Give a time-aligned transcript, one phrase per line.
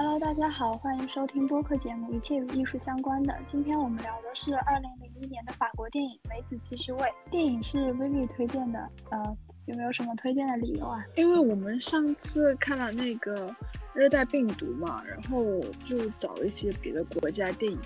[0.00, 3.32] Hello，大家好，欢迎收听播客节目《一切与艺术相关的》。
[3.44, 7.00] 今天我们聊的是二零零一年的法国电影《梅子继续喂》。
[7.28, 8.78] 电影是 Vivi 推荐的，
[9.10, 9.36] 呃，
[9.66, 11.04] 有没有什么推荐的理由啊？
[11.16, 13.52] 因为我们上次看了那个
[13.92, 15.42] 热带病毒嘛，然后
[15.84, 17.76] 就找了一些别的国家电影，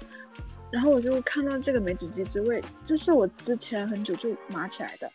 [0.70, 5.10] 然后我就看到这个《梅子继续喂》，这是我之前很久就码起来的，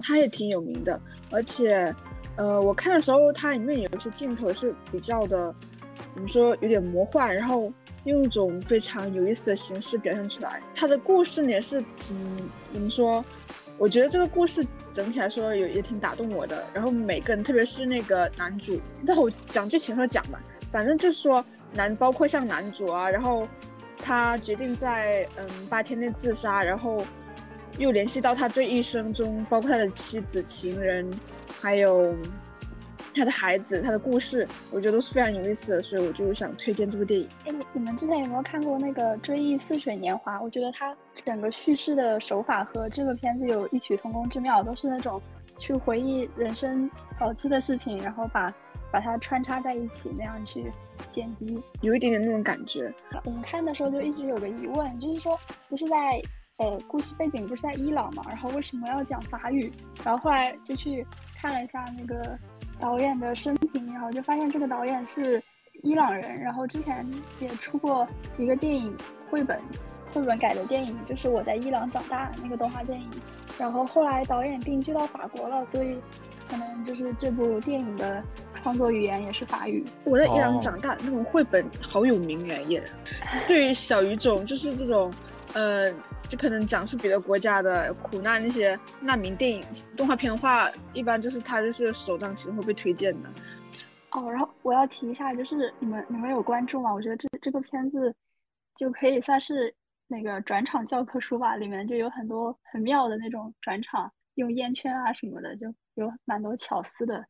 [0.00, 0.98] 它也挺有名的，
[1.30, 1.94] 而且，
[2.38, 5.54] 呃，我看的时候它里面有一些镜头是比较的。
[6.14, 7.72] 怎么说有点魔幻，然后
[8.04, 10.60] 用一种非常有意思的形式表现出来。
[10.74, 13.24] 它的故事呢也是，嗯，怎么说？
[13.76, 16.64] 我觉得这个故事整体来说有也挺打动我的。
[16.74, 20.40] 然后每个人，特别是那个男主，那我讲剧情时候讲吧。
[20.72, 23.46] 反正就是说男，包括像男主啊，然后
[24.02, 27.04] 他决定在嗯八天内自杀，然后
[27.78, 31.08] 又联系到他这一生中，包括他的妻子、情人，
[31.60, 32.12] 还有。
[33.18, 37.28] 他的孩子，他的故事，我觉得都是非常有意思的，所以我就想推荐这部电影。
[37.44, 40.38] 哎，你你们之前有没有看过那个《追忆似水年华》？
[40.42, 45.20] 我觉得它整个叙事的手法和这个片子有异曲同工之妙，都是那种
[45.56, 48.52] 去回忆人生早期的事情，然后把
[48.92, 50.72] 把它穿插在一起那样去
[51.10, 52.92] 剪辑，有一点点那种感觉。
[53.24, 55.96] 我们看的时候就一直有个疑问，就是说不是在
[56.58, 59.72] 呃故事背景不是在伊朗嘛，然后为什么要讲法语？
[60.04, 61.04] 然后后来就去
[61.40, 62.38] 看了一下那个。
[62.80, 65.42] 导演的生平，然后就发现这个导演是
[65.82, 67.04] 伊朗人，然后之前
[67.40, 68.06] 也出过
[68.38, 68.96] 一个电影
[69.28, 69.60] 绘本，
[70.12, 73.10] 绘本改的电影，就是我在伊朗长大的那个动画电影。
[73.58, 75.98] 然后后来导演定居到法国了，所以
[76.48, 78.22] 可能就是这部电影的
[78.62, 79.84] 创作语言也是法语。
[80.04, 82.80] 我在伊朗长大那种绘本好有名哎，也
[83.48, 85.12] 对于小语种就是这种，
[85.54, 85.92] 呃。
[86.28, 89.64] 就可能讲述别的国家的苦难，那些难民电影、
[89.96, 93.30] 动画片的话，一般就是它就是首当其实会被推荐的。
[94.10, 96.92] 哦，然后我要提一下，就是你们你们有关注吗？
[96.92, 98.14] 我觉得这这个片子
[98.76, 99.74] 就可以算是
[100.06, 107.24] 那个转场教科书吧，里面就有很多很妙的那种转场，用烟圈啊什么的，就有蛮多巧思的。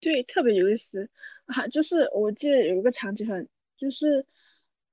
[0.00, 1.08] 对，特别有意思
[1.46, 1.64] 啊！
[1.68, 4.26] 就是我记得有一个场景很，就是。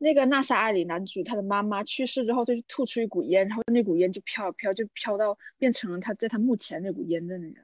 [0.02, 7.62] 那个娜莎·艾里男主，他的妈妈去世之后，就吐出一股烟，然后那股烟就飘飘，就飘到变成了他在他墓前那股烟的那个。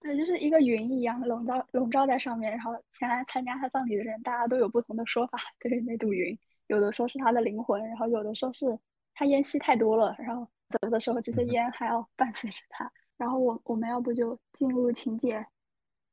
[0.00, 5.38] 对，就是一个云一样笼罩笼罩在上面，然后前来参加他葬礼的人，大家都有不同的说法。
[5.60, 8.78] 对于那堵云，有的说是他的灵魂，然后有的说是
[9.14, 12.90] 他烟吸太多了，然后走的时候这些烟还要伴随着他。
[13.16, 15.38] 然后我我们要不就进入情节？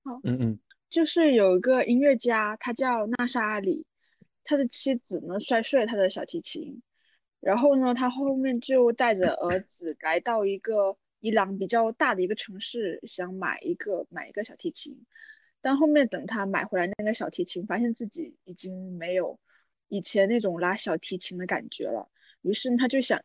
[0.03, 0.59] 好，嗯嗯，
[0.89, 3.85] 就是有一个音乐家，他叫娜莎·阿里。
[4.45, 6.81] 他的妻子呢摔碎了他的小提琴，
[7.41, 14.97] 然后呢，他后面就带着儿子来到一个伊朗比较大的一个城市，想买一个买一个小提琴。
[15.59, 19.38] 但后面等他买回来那个小提琴，发现自己已经没有
[19.89, 22.09] 以前那种拉小提琴的感觉了，
[22.44, 23.22] 于是他就想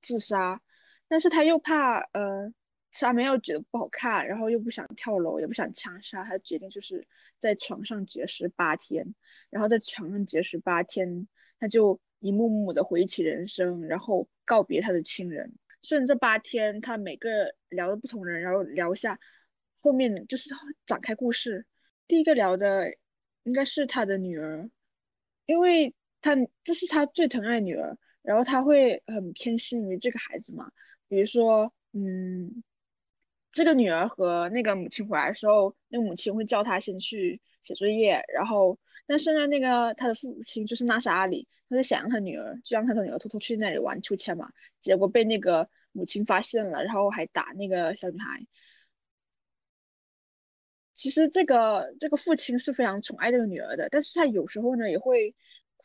[0.00, 0.60] 自杀，
[1.08, 2.50] 但是他又怕呃。
[2.96, 7.06] 吃没有觉得不好看，然后又不想跳楼，也不想枪杀，他决定就是
[7.38, 9.06] 在床上绝食八天，
[9.50, 11.28] 然后在床上绝食八天，
[11.60, 15.52] 他就一幕幕的回忆起人生，然后告别他的亲人。
[15.82, 19.18] 顺着这八天，他每个聊的不同人，然后聊下，
[19.80, 20.48] 后面就是
[20.86, 21.66] 展开故事。
[22.08, 22.90] 第一个聊的
[23.44, 24.68] 应该是他的女儿，
[25.44, 26.34] 因为他
[26.64, 30.70] 这是他最疼爱女儿，然后他会很偏心于这个孩子嘛，
[31.08, 32.62] 比如说，嗯。
[33.56, 44.46] 这个女儿和那个母亲回来的时候，那母亲会叫她先去写作业，然后但是呢，那个他的父亲就是纳沙阿里，他就想让他女儿，就让他的女儿偷偷去那里玩秋千嘛，
[44.78, 48.46] 结果被那个母亲发现了，然后还打那个小女孩。
[50.92, 55.34] 其实这个这个父亲是非常宠爱这个女儿的，但是他有时候呢也会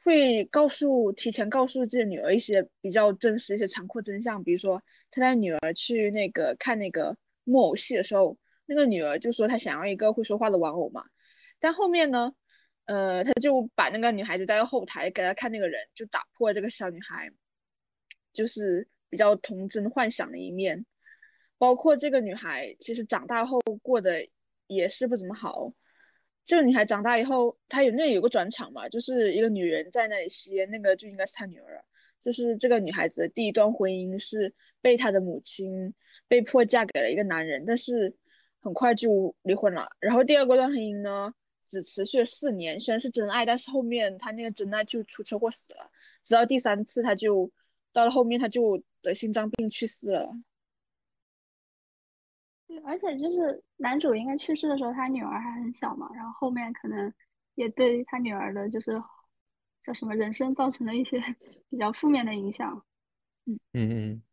[0.03, 7.15] 会告诉提前告诉自己女儿一些比较真实一些残酷真相，比如说他带女儿去那个看那个。
[7.51, 11.03] 木偶戏的时候，那个女儿就说她想要一个会说话的玩偶嘛，
[11.59, 12.33] 但后面呢，
[12.85, 17.29] 呃，他就把那个女孩子带到后台给她看那个人，就打破这个小女孩
[18.33, 20.85] 就是比较童真幻想的一面。
[21.57, 24.27] 包括这个女孩其实长大后过得
[24.67, 25.71] 也是不怎么好。
[26.43, 31.83] 这个女孩长大以后，她有那有个转场嘛，就是一个女人在那里吸烟，那个就应该是她女儿。
[32.19, 34.51] 就是这个女孩子的第一段婚姻是
[34.81, 35.93] 被他的母亲。
[36.27, 38.15] 被迫嫁给了一个男人，但是
[38.61, 39.85] 很快就离婚了。
[39.99, 41.29] 然后第二个段婚姻呢，
[41.67, 45.91] 只持续了四年，虽然是真爱，但是后面他那个真爱就出车祸死了。
[46.23, 47.51] 直到第三次，他就
[47.91, 50.31] 到了后面，他就得心脏病去世了。
[52.65, 57.13] 对，而且就是男主应该去世的时候，他女儿还很小嘛，然后后面可能
[57.55, 58.91] 也对他女儿的就是
[59.83, 61.19] 叫什么人生造成了一些
[61.69, 62.81] 比较负面的影响。
[63.43, 64.23] 嗯嗯嗯，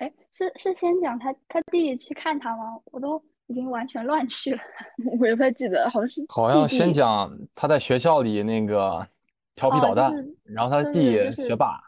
[0.00, 2.80] 哎，是是先讲他他弟弟去看他吗？
[2.86, 4.60] 我都已经完全乱去了。
[5.20, 9.06] 我也不太记得，好像是好像先讲他在学校里那个
[9.54, 11.78] 调皮哦就捣蛋，是然后他弟弟对就是学霸，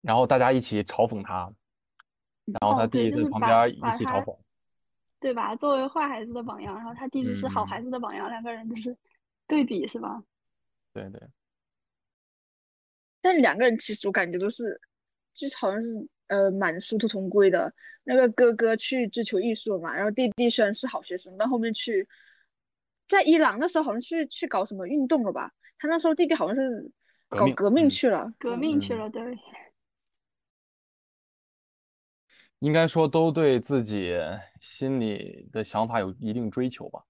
[0.00, 1.52] 然后大家一起嘲讽他，
[2.46, 4.34] 然后哦他弟弟在旁边一起嘲讽。
[5.20, 5.54] 对吧？
[5.54, 8.96] 作为坏孩子的榜样，然后他弟弟是好嗯孩子的榜样，两个人就是
[9.46, 10.20] 对比，是吧？
[10.94, 11.20] 对对，
[13.20, 14.80] 但两个人其实我感觉都是，
[15.34, 15.88] 就是好像是
[16.28, 17.72] 呃蛮殊途同归的。
[18.04, 22.06] 那个哥哥去追求艺术嘛，然后弟弟虽然是好学生，但后面去
[23.06, 25.52] 在伊朗那时候好像是去搞什么运动了吧？
[25.78, 26.90] 他那时候弟弟好像是
[27.28, 29.22] 搞革命嗯去了，革命去了，对。
[32.58, 34.16] 应该说都对自己
[34.60, 37.04] 心里的想法有一定追求吧。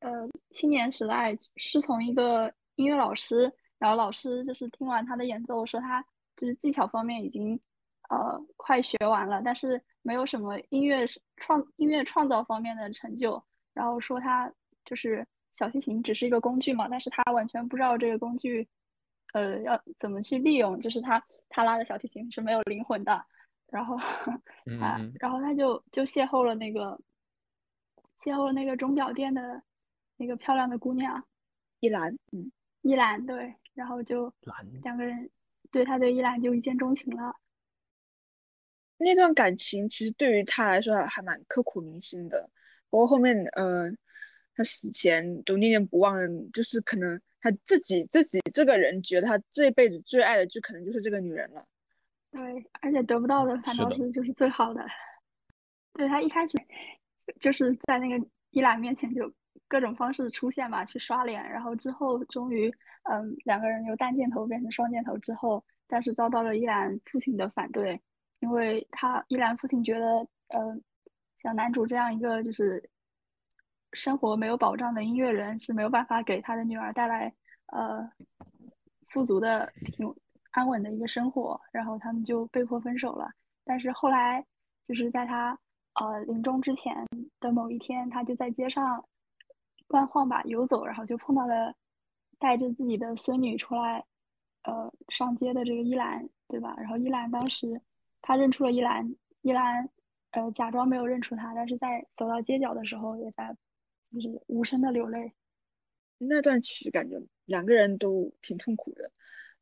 [0.00, 0.10] 呃，
[0.50, 6.04] 青年时代是从一个音乐老师，然后老师就是听完他的演奏，说他
[6.36, 7.58] 就是技巧方面已经
[8.08, 13.42] 呃快学完了，但是没有什么音乐是创音乐创造方面的成就，
[13.72, 14.52] 然后说他
[14.84, 18.68] 就是小提琴只是一个工具嘛，但是他完全不知道这个工具
[19.32, 23.24] 呃要怎么去利用，就是他他拉的小提琴是没有灵魂的，
[23.68, 24.32] 然后他
[24.66, 26.98] 嗯嗯 然后他就就邂逅了那个
[28.16, 29.62] 邂逅了那个钟表店的
[30.16, 31.22] 那个漂亮的姑娘。
[31.80, 32.52] 依兰，嗯，
[32.82, 35.28] 依兰，对，然后就懒，两个人
[35.72, 37.34] 对他对依兰就一见钟情了。
[38.98, 42.48] 那段感情其实对于他来说还还蛮刻骨铭心的。
[42.88, 43.90] 不过后面，呃，
[44.54, 46.14] 他死前都念念不忘，
[46.52, 51.66] 就是可能他自己自己这个人觉得他这一辈子最爱的就可能就是这个女人了。
[52.30, 52.40] 对，
[52.80, 54.86] 而且得不到的反倒是就是最好的。
[55.94, 56.56] 对他一开始
[57.40, 59.32] 就是在那个依兰面前就
[59.72, 62.70] 各种方式出现嘛，去刷脸，然后之后终于
[63.04, 67.98] 嗯两个人由单箭头变成双箭头之后，但是遭到了依兰父亲的反对，
[68.40, 70.06] 因为他依兰父亲觉得
[70.48, 70.78] 呃
[71.38, 72.86] 像男主这样一个就是
[73.94, 77.32] 生活没有保障的音乐人是没有办法给他的女儿带来
[77.68, 78.06] 呃
[79.08, 80.14] 富足的平
[80.50, 83.30] 安稳的一个生活，然后他们就被迫分手了。
[83.64, 84.44] 但是后来
[84.84, 85.58] 就是在他
[85.94, 86.94] 呃临终之前
[87.40, 89.02] 的某一天，他就在街上
[89.92, 91.72] 乱晃吧游走，然后就碰到了
[92.40, 94.04] 带着自己的孙女出来
[94.64, 96.74] 呃上街的这个依兰，对吧？
[96.78, 97.80] 然后依兰当时
[98.20, 99.88] 他认出了依兰，依兰
[100.32, 103.54] 呃假装没有认出他，但是在走到街角的时候也在
[104.10, 105.32] 就是无声的流泪。
[106.18, 109.10] 那段其实感觉两个人都挺痛苦的。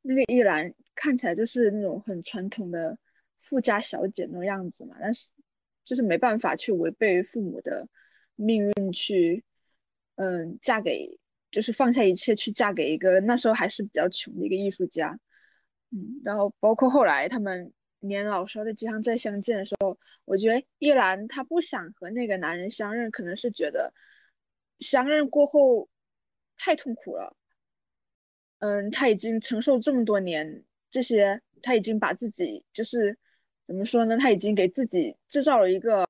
[0.02, 2.96] 那个依兰看起来就是那种很传统的
[3.38, 5.30] 富家小姐那种样子嘛，但是
[5.84, 7.86] 就是没办法去违背父母的
[8.36, 9.42] 命运去，
[10.20, 11.18] 嗯，嫁给
[11.50, 15.18] 就是放下一切去嫁给一个那时候还是比较穷的一个艺术家，
[15.92, 23.90] 嗯，然后包括后来他们年老时候在街上再相见的时候，我觉得依兰她不想和那个男人相认，可能是觉得
[24.80, 25.88] 相认过后
[26.58, 27.34] 太痛苦了。
[28.58, 33.16] 嗯，他已经承受这么多年这些，他已经把自己就是
[33.64, 34.18] 怎么说呢？
[34.18, 36.04] 他已经给自己制造了一个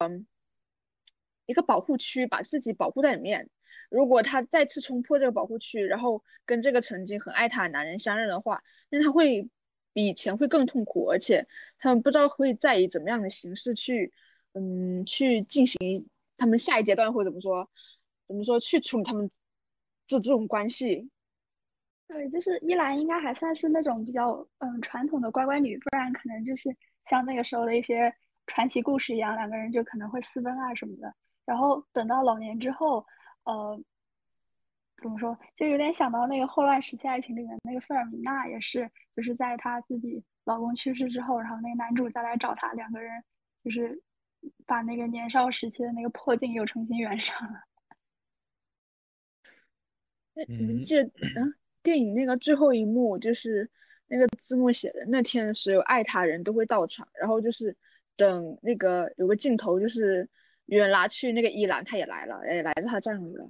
[1.47, 3.49] 一个保护区，把自己保护在里面。
[3.91, 9.47] 如果他再次冲破这个保护区，然后跟这个曾经很爱他的男人相认的话，那他会
[9.93, 11.47] 比以前会更痛苦，而且
[11.79, 14.13] 他们不知道会再以怎么样的形式去，
[14.55, 15.79] 嗯，去进行
[16.37, 17.69] 他们下一阶段或怎么说，
[18.27, 19.31] 怎么说去处理他们
[20.07, 21.11] 这这种关系。
[22.07, 26.69] 对，就是依兰应该还算是那种比较嗯传统的乖乖女，不然可能就是
[27.05, 28.13] 像那个时候的一些
[28.47, 31.13] 传奇故事一样，两个人就可能会私奔啊什么的。
[31.45, 33.05] 然后等到老年之后，
[33.51, 33.83] 呃，
[34.99, 43.11] 怎么说，就有点想到那个《霍乱时期爱情》里面那个费尔米娜，也是就是在她自己老公去世之后，然后那个男主再来找她，两个人
[43.65, 44.01] 就是
[44.67, 47.61] 把那个年少时期的那个破镜又重新圆上了。
[50.35, 51.55] 那 你们嗯记得嗯？
[51.83, 53.69] 电影那个最后一幕就是
[54.07, 57.75] 那个字幕写的，那天所有爱他人都会到场，然后就是
[58.17, 60.29] 等那个有个镜头，就是
[60.71, 63.45] 远拉去那个伊兰，他也来了，也来到他站里了。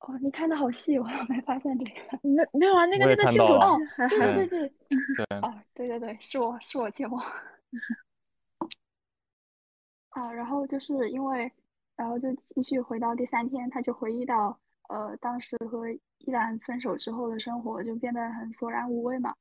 [0.00, 1.90] 哦，你看的好细，我没发现这个。
[2.22, 2.86] 没没有啊？
[2.86, 4.72] 那个那个镜头哦对还对对对，
[5.28, 7.20] 对，哦，对对对，是我是我健忘。
[10.10, 11.50] 啊，然后就是因为，
[11.96, 19.34] 然后就继续回到第三天，他就回忆到，呃，当时和依兰分手之后的生活就变得很索然无味嘛。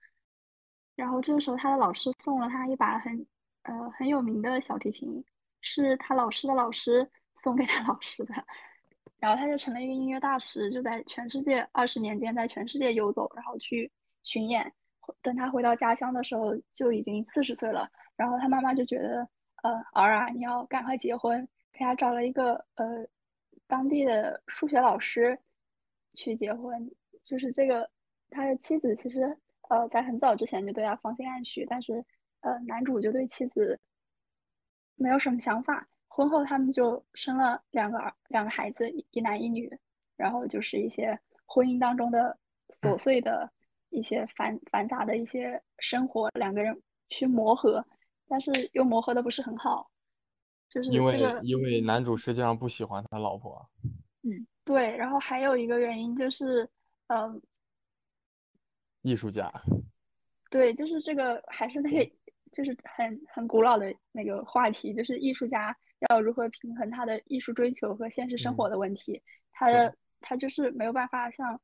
[0.96, 3.26] 然后这个时候，他的老师送了他一把很，
[3.62, 5.24] 呃，很有名的小提琴，
[5.68, 8.34] 是他老师的老师送给他老师的。
[9.20, 13.92] 然后他就成了一个音乐大师，就在全世界二十年间在全世界游走，然后去
[14.24, 14.72] 巡演。
[15.22, 17.90] 等他回到家乡的时候，就已经四十岁了。
[18.16, 19.28] 然后他妈妈就觉得，
[19.64, 23.06] 呃，儿啊，你要赶快结婚，给他找了一个呃
[23.68, 25.38] 当地的数学老师
[26.14, 26.90] 去结婚。
[27.24, 27.90] 就是这个
[28.30, 29.38] 他的妻子其实
[29.70, 32.06] 呃在很早之前就对他芳心暗许，但是
[32.42, 33.80] 呃男主就对妻子
[34.98, 35.88] 没有什么想法。
[36.10, 39.72] 婚后他们就生了两个儿两个孩子，一男一女。
[40.18, 42.38] 然后就是一些婚姻当中的
[42.82, 43.50] 琐碎的。
[43.90, 46.78] 一些繁繁杂的一些生活，两个人
[47.08, 47.84] 去磨合，
[48.28, 49.90] 但是又磨合的不是很好，
[50.70, 53.66] 就是因为这个因为男主实际上不喜欢他老婆，
[54.24, 56.70] 嗯，对，然后还有一个原因就是，
[57.08, 57.42] 嗯，
[59.04, 59.50] 艺术家，
[60.52, 62.12] 对，就是这个还是那个，
[62.58, 65.78] 就是很很古老的那个话题，就是艺术家
[66.10, 69.22] 要如何平衡他的艺术追求和现实生活的问题，
[69.52, 71.60] 他的他就是没有办法像。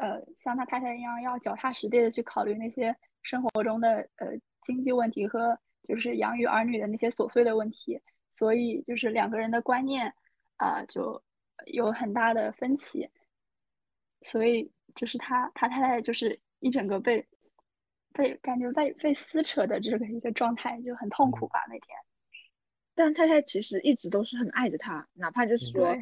[0.00, 4.28] 呃，像他太太一样，要脚踏实地的去考虑那些生活中的呃
[4.62, 8.00] 经济问题和就是养育儿女的那些琐碎的问题，
[8.30, 10.14] 所以就是两个人的观念
[10.56, 11.20] 啊就
[11.66, 13.10] 有很大的分歧，
[14.22, 17.26] 所以就是他他太太就是一整个被
[18.18, 21.96] 被感觉被被撕扯的这个一个状态，就很痛苦吧那天。
[22.94, 25.96] 但太太其实一直都是很爱着他，哪怕就是说，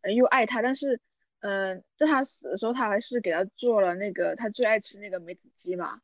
[0.00, 1.00] 呃，又爱他，但是。
[1.42, 5.98] 嗯，在他死的时候，他还是给他做了那个他最爱吃那个梅子鸡嘛。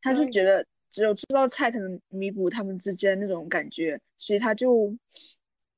[0.00, 4.90] 他是觉得只有吃道菜才能弥补他们之间那种感觉，所以他就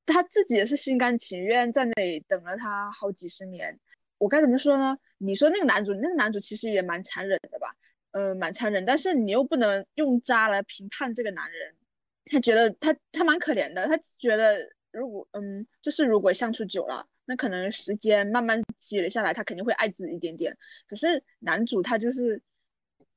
[0.05, 3.77] 他自己也是心甘情愿在那里等了他好几十年。
[4.17, 4.97] 我该怎么说呢？
[5.17, 7.75] 你说那个男主，那个男主其实也蛮残忍的吧？
[8.11, 11.75] 嗯，蛮残忍，但是你又不能用渣来评判这个男人。
[12.25, 14.59] 他觉得他他蛮可怜的，他觉得
[14.91, 17.05] 如果嗯，就是如果相处久了。
[17.25, 20.57] 那可能时间慢慢积累下来，他肯定会爱自己一点点。
[20.87, 22.41] 可是男主他就是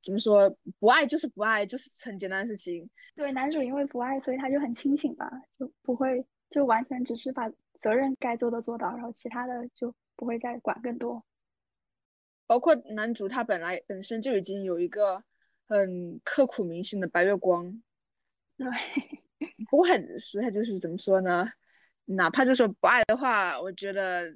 [0.02, 2.88] 怎么说，不爱就是不爱，就是很简单的事情。
[3.16, 7.50] 对，男主因为不爱，所以他就很清醒吧，就不会就完全只是把
[7.82, 11.24] 责任该做的做到，然后其他的就不会再管更多。
[12.46, 15.22] 包括男主他本来本身就已经有一个
[15.66, 17.82] 很刻骨铭心的白月光。
[18.56, 18.66] 对，
[19.70, 21.50] 不过很所以他就是怎么说呢？
[22.06, 24.30] 哪怕就说不爱的话，我觉得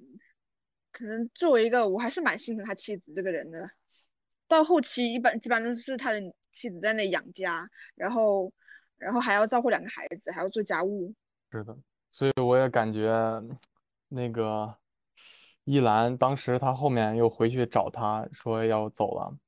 [0.90, 3.70] 可能作为一个，我还是蛮心疼他妻子这个人的。
[4.48, 8.50] 到后期，一般基本上都是他的妻子在那养家，然后，
[8.96, 11.14] 然后还要照顾两个孩子，还要做家务。
[11.52, 11.76] 是的，
[12.10, 13.12] 所以我也感觉
[14.08, 14.74] 那个
[15.68, 19.38] 依兰当时他后面又回去找他说要走了，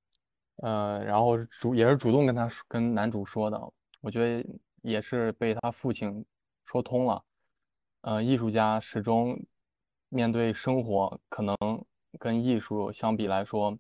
[0.57, 3.59] 呃，然后主也是主动跟他跟男主说的，
[4.03, 4.47] 我觉得
[4.83, 6.23] 也是被他父亲
[6.67, 7.25] 说通了。
[8.03, 9.43] 呃，艺术家始终
[10.11, 11.57] 面对生活，可能
[12.19, 13.75] 跟艺术相比来说，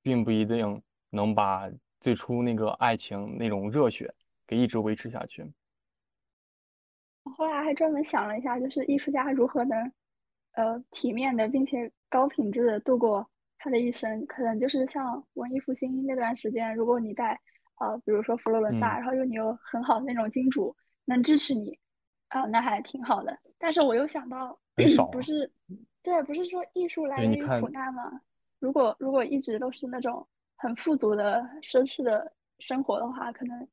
[0.00, 4.10] 并不一定能把最初那个爱情那种热血
[4.46, 5.44] 给一直维持下去。
[7.24, 9.92] 我后来还专门想了一下，就是艺术家如何能
[10.56, 17.38] 呃体面的并且高品质的度过他的一生，可能就是像文艺复兴那段时间，如果你在
[17.78, 21.78] 呃，比如说佛罗伦萨，然后又你有很好的那种金主能支持你。
[22.28, 23.38] 啊，那还挺好的。
[23.56, 25.48] 但是我又想到，不是，
[26.02, 28.20] 对，不是说艺术来源于苦难吗？
[28.58, 33.68] 如果如果一直都是那种很富足的奢侈的生活的话，可能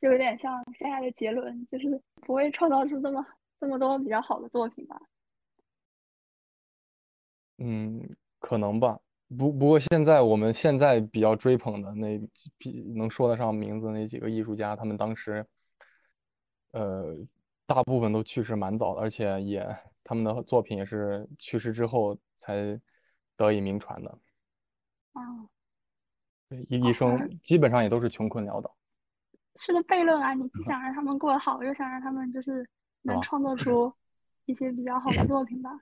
[0.00, 3.26] 就有点像现在的杰伦，就是不会创造出这么
[3.58, 4.96] 这么多比较好的作品吧。
[7.58, 8.98] 嗯，可能吧。
[9.36, 12.18] 不不过现在我们现在比较追捧的那
[12.58, 15.46] 比能说得上名字那几个艺术家，他们当时，
[16.72, 17.16] 呃。
[17.68, 22.80] 大部分都去世蛮早的，而且也他们的作品也是去世之后才
[23.36, 24.18] 得以名传的。
[25.14, 25.48] 哦，
[26.48, 28.72] 对，一一生基本上也都是穷困潦倒。
[29.56, 30.32] 是个悖论啊！
[30.32, 32.64] 你既 想让他们过得好，又想让他们就是
[33.02, 33.92] 能创作出
[34.44, 35.80] 一些比较好的作品吧。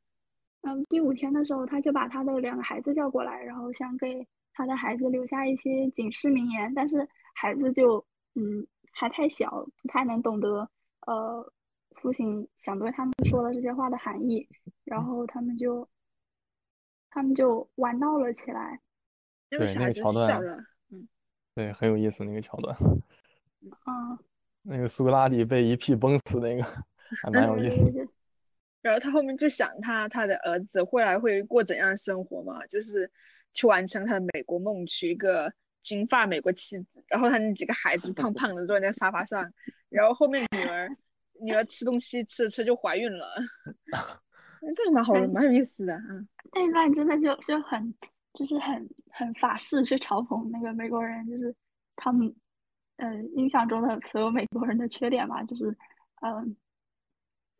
[0.64, 8.04] 嗯，第五天的时候，他就把他的两个孩子叫过来，然后想给他的孩子留下一些警示名言，但是孩子就
[8.34, 9.50] 嗯还太小，
[9.82, 10.68] 不太能懂得
[11.06, 11.52] 呃。
[12.02, 14.46] 父亲想对他们说的这些话的含义，
[14.84, 15.88] 然后他们就，
[17.08, 18.78] 他们就玩闹了起来。
[19.48, 20.42] 对那个桥段，
[20.90, 21.08] 嗯，
[21.54, 22.76] 对，很有意思那个桥段。
[23.86, 24.18] 嗯，
[24.62, 26.62] 那个苏格拉底被一屁崩死那个，
[27.22, 27.84] 还蛮有意思。
[28.84, 33.10] 然后他后面就想他他的儿子未来会过怎样的生活嘛，就是
[33.52, 36.86] 去完成他的美国梦，娶一个金发美国妻子。
[37.08, 39.50] 然后他那几个孩子胖胖的坐在沙发上，
[39.88, 40.88] 然后后面女儿。
[41.40, 43.26] 女儿吃东西吃着吃就怀孕了，
[44.76, 45.92] 这个蛮好的，蛮有意思的。
[46.08, 47.92] 嗯，那一段真的就就很
[48.32, 51.52] 就是很很法式去嘲讽那个美国人，就是
[51.96, 52.32] 他们
[52.98, 55.76] 呃印象中的所有美国人的缺点嘛，就是
[56.22, 56.56] 嗯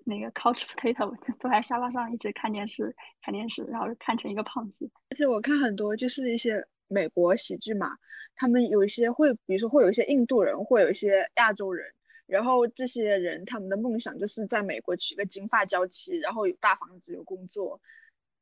[0.04, 4.90] 那个 couch potato 坐在沙发上一直看电视看电视，然后看成一个胖子。
[5.10, 7.96] 而且我看很多就是一些美国喜剧嘛，
[8.36, 11.92] 他们有一些会，比如说会有一些印度人，会有一些亚洲人。
[12.26, 17.78] 然后这些人他们的梦想就是在美国娶个金发娇妻，然后有大房子有工作，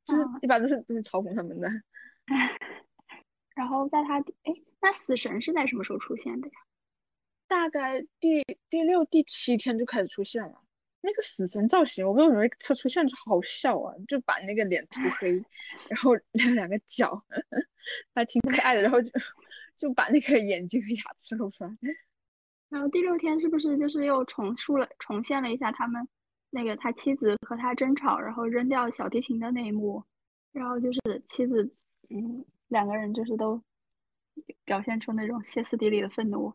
[0.05, 1.69] 就是一般都是都是嘲讽他们的。
[3.55, 6.55] 然后在他哎，那死神是在什么时候出现的呀？
[7.49, 10.63] 大概第第六第七天就开始出现了。
[11.03, 15.33] 那个死神造型，我不知道为什么他出现就好笑啊，就把那个脸涂黑，
[15.91, 17.11] 然后两两个角
[18.15, 19.11] 还挺可爱的，然后就
[19.77, 21.71] 就把那个眼睛和牙齿露出来。
[22.69, 26.09] 然后第六天是不是就是又重述了、重现了一下他们
[26.51, 30.03] 那个他妻子和他争吵，然后扔掉小提琴的那一幕？
[30.53, 31.75] 然后就是妻子，
[32.11, 33.61] 嗯，两个人就是都
[34.65, 36.55] 表现出那种歇斯底里的愤怒。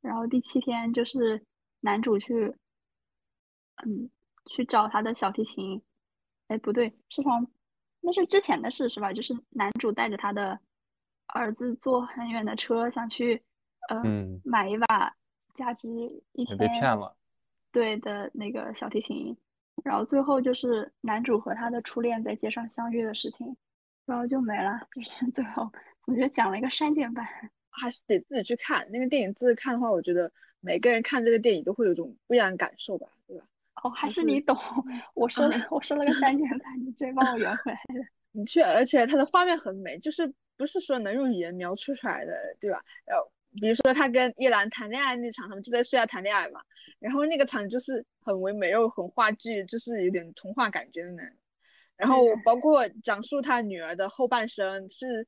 [0.00, 1.42] 然后第七天就是
[1.80, 2.54] 男主去，
[3.86, 4.10] 嗯，
[4.46, 5.80] 去找他的小提琴。
[6.48, 7.46] 哎，不对，是从
[8.00, 9.12] 那是之前的事是吧？
[9.12, 10.58] 就是男主带着他的
[11.26, 13.42] 儿子坐很远的车，想去，
[13.88, 14.02] 呃，
[14.44, 15.14] 买一把。
[15.52, 15.88] 价值
[16.32, 17.14] 一千，被骗了，
[17.72, 19.36] 对的那个小提琴，
[19.82, 23.54] 然后最后就是男主和他的初恋在街上相遇的事情，
[24.06, 25.70] 然后就没了，就是最后
[26.06, 27.26] 我觉得讲了一个删减版，
[27.68, 33.44] 还是得自己去看那个电影，自己看的话，我觉得每个人看这个电影都会有种不一样的感受吧，对吧？
[33.82, 34.56] 哦，还是你懂，
[35.14, 38.04] 我说了我说了个删减版，你直接帮我圆回来了。
[38.32, 42.82] 的确，而且它的画面很美，就是不是说能用语言描述出来的，对吧？
[43.04, 43.30] 然后。
[43.60, 46.60] 比如说他跟叶兰谈恋爱那场，他们就在树下谈恋爱嘛，
[47.00, 51.22] 然后那个场就是很唯美又很话剧，就是有点童话感觉的呢。
[51.96, 55.26] 然后包括讲述他女儿的后半生是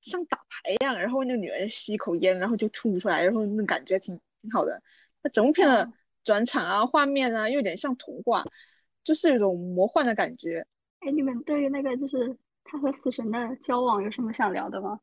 [0.00, 4.82] 像打牌一样，然后那个女儿吸一口烟，然后就吐出来，然后那感觉挺挺好的。
[5.22, 5.88] 那整部片的
[6.24, 8.42] 转场啊、画面啊，又有点像童话，
[9.04, 10.66] 就是一种魔幻的感觉。
[11.00, 14.98] 哎，你们对于那个就是他和死神的交往有什么想聊的吗？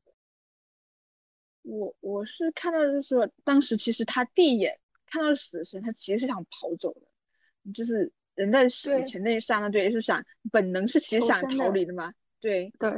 [1.62, 12.90] 我我是看到就是说，当时其实他第一眼看到死神，他其实是想跑走的，就是人在死前那一刹那，对，是想本能是其实想逃离的嘛，对对。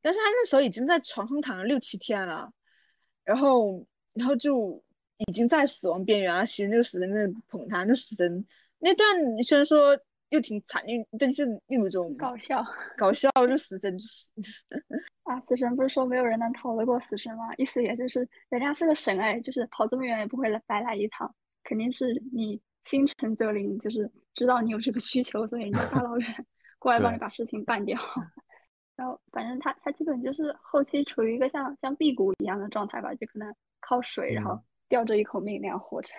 [0.00, 2.50] 但是他那时候已经在床上躺了六七天了，
[3.24, 3.84] 然后
[4.14, 4.82] 然后就
[5.28, 6.44] 已经在死亡边缘了。
[6.46, 8.46] 其实那个死神在捧他，那死神
[8.78, 9.08] 那段
[9.42, 9.98] 虽然说。
[10.30, 12.64] 又挺惨，又但是又有种搞笑，
[12.96, 13.28] 搞笑。
[13.48, 14.30] 那死神就是
[15.24, 17.52] 啊，死神不是说没有人能逃得过死神吗？
[17.56, 26.46] 意思也就是人家是个神哎，就是跑这么远也不会来白来一趟，肯定是你心诚则灵，就是知道你有这个需求，所以人家大老远
[26.78, 27.98] 过来帮你把事情办掉。
[28.94, 36.12] 然后反正他他基本就是后期处于一个像像辟谷一样的状态吧，就可能靠水，然后吊着一口命那样活着。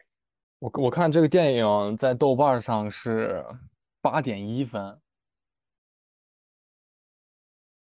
[0.60, 3.42] 我我看这个电影在豆瓣上是
[4.02, 5.00] 八点一分，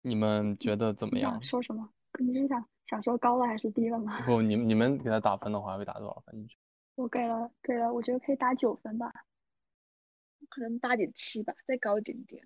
[0.01, 1.43] 你们觉得怎么样？
[1.43, 1.87] 说什么？
[2.17, 4.21] 你是想想说高了还是低了吗？
[4.25, 6.47] 不，你你们给他打分的话会打多少分？
[6.95, 9.11] 我给了给了，我觉得可以打九分吧，
[10.47, 12.41] 可能八点七吧，再高一点点。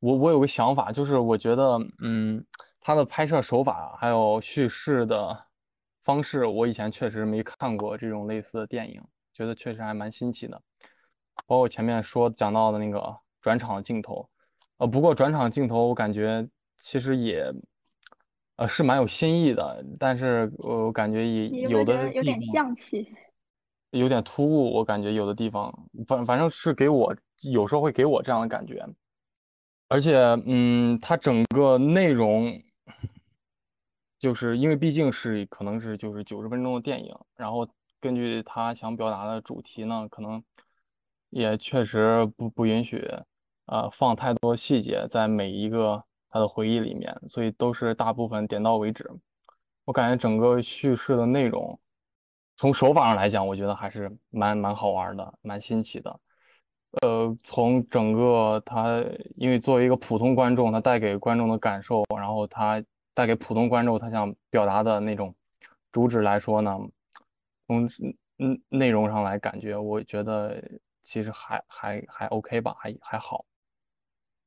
[0.00, 2.42] 我我有个想法，就是我觉得，嗯，
[2.80, 5.47] 他的拍摄手法还有叙事的。
[6.08, 8.98] 方式我以前确实没看过这种类似的电影，
[9.30, 10.58] 觉得确实还蛮新奇的。
[11.46, 14.26] 包括前面说讲到的那个转场镜头，
[14.78, 17.52] 呃，不过转场镜头我感觉其实也，
[18.56, 23.06] 呃，是蛮有新意的，但是我感觉也有的有点匠气，
[23.92, 24.72] 有点突兀。
[24.76, 25.70] 我感觉有的地方，
[26.06, 28.82] 反反正是给我有时候会给我这样的感觉，
[29.88, 30.16] 而且，
[30.46, 32.58] 嗯，它整个内容。
[34.18, 37.68] 就是因为毕竟是可能是就是九十分钟的电影，然后
[38.00, 40.42] 根据他想表达的主题呢，可能
[41.30, 43.08] 也确实不不允许，
[43.66, 49.08] 呃，放太多细节在每一个他的回忆里面，所以都是大部分点到为止。
[49.84, 51.78] 我感觉整个叙事的内容，
[52.56, 56.20] 从手法上来讲，我觉得还是蛮蛮好玩的，蛮新奇的。
[57.02, 59.00] 呃，从整个他，
[59.36, 62.82] 因为作为一个普通观众，他带给观众的感受，然后他。
[63.18, 65.34] 带给普通观众他想表达的那种
[65.90, 66.78] 主旨来说呢，
[67.66, 67.84] 从
[68.38, 70.62] 嗯内容上来感觉，我觉得
[71.02, 73.44] 其实还还还 OK 吧，还还好。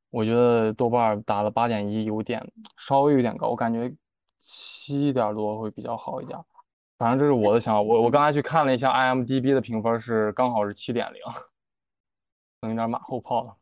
[0.10, 2.42] 我觉得豆瓣打了八点一，有点
[2.78, 3.94] 稍微有点高，我感觉
[4.40, 6.40] 七点多会比较好一点。
[6.98, 7.82] 反正这是我的想法。
[7.82, 11.22] 我我刚才去看了一下 IMDB 的评分是刚好是七点零。
[12.62, 13.58] 能有点马后炮了。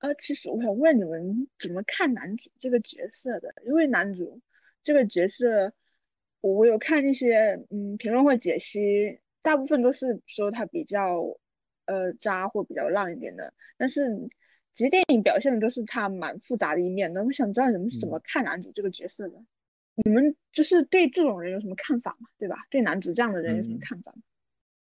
[0.00, 3.52] 呃，其实我想问你们怎么看男主这个角色的？
[3.64, 4.40] 因为男主
[4.82, 5.72] 这个角色，
[6.40, 11.22] 我有看一些嗯评论或解析，大部分都是说他比较
[11.84, 13.52] 呃渣或比较浪一点的。
[13.76, 14.08] 但是
[14.72, 17.22] 其实电影表现的都是他蛮复杂的一面的。
[17.22, 19.42] 我想知道你们是怎么看男主这个角色的？
[20.04, 22.28] 你们就是对这种人有什么看法吗？
[22.38, 22.56] 对吧？
[22.70, 24.22] 对男主这样的人有什么看法吗？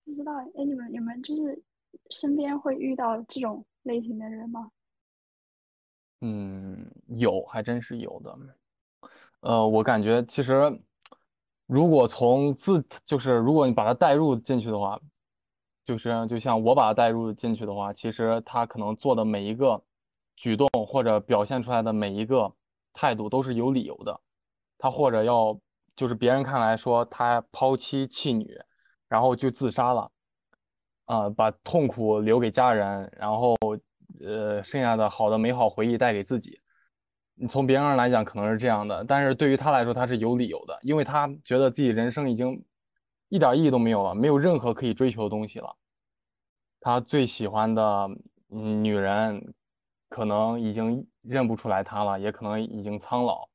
[0.03, 1.57] 不知道哎，你们你们就是
[2.09, 4.69] 身边会遇到这种类型的人吗？
[6.21, 8.35] 嗯，有，还真是有的。
[9.41, 10.81] 呃，我感觉其实，
[11.67, 14.99] 如果从自就是如果你把它带入进去的话，
[15.85, 19.79] 就是就像我把它带入进去的话，其实他可能做的每一个
[20.35, 22.51] 举动或者表现出来的每一个
[22.93, 24.19] 态度都是有理由的。
[24.79, 25.55] 他或者要
[25.95, 28.59] 就是别人看来说他抛妻弃女，
[29.07, 30.11] 然后就自杀了，
[31.05, 33.55] 啊，把痛苦留给家人，然后。
[34.27, 36.59] 呃，剩下的好的美好回忆带给自己。
[37.39, 42.65] 你从别人来讲可能是这样的，但是对于他来说，他是有理由的，因为他觉得自己人生已经
[43.29, 45.75] 一点意义都没有了，没有任何可以追求的东西了。
[46.81, 48.09] 他最喜欢的
[48.47, 49.53] 女人
[50.09, 53.47] 可能已经认不出来他了，也可能已经苍老。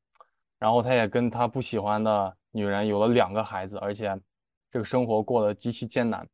[0.61, 4.17] 然后他也跟他不喜欢的女人有了两个孩子，而且
[4.71, 6.25] 这个生活过得极其艰难。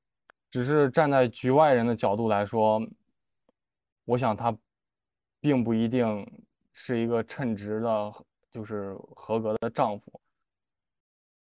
[0.50, 2.80] 只是站在局外人的角度来说。
[4.08, 4.56] 我想他
[5.38, 6.26] 并不一定
[6.72, 8.12] 是一个称职的，
[8.50, 10.18] 就是合格的丈夫，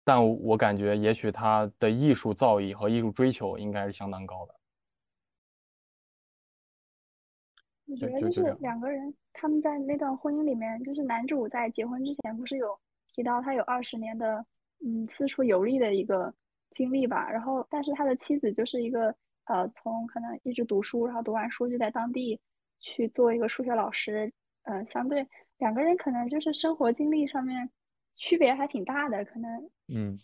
[0.02, 4.54] 但我感觉也许他的艺术造诣和艺术追求应该是相当高的。
[7.84, 12.80] 我觉得就是两个人，他们在那段婚姻里面，就是男主在结婚之前不是有
[13.12, 14.46] 提到他有二十年的
[14.82, 16.32] 嗯四处游历的一个
[16.70, 19.14] 经历吧，然后但是他的妻子就是一个。
[19.46, 22.40] 呃，从可能一直读书，然后读完书就在当地
[22.80, 24.32] 去做一个数学老师。
[24.62, 25.24] 呃，相对
[25.58, 27.70] 两个人可能就是生活经历上面
[28.16, 30.18] 区别还挺大的，可能嗯，